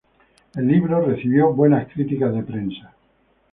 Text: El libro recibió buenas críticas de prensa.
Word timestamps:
El 0.55 0.67
libro 0.67 1.05
recibió 1.05 1.53
buenas 1.53 1.87
críticas 1.93 2.33
de 2.33 2.41
prensa. 2.41 2.91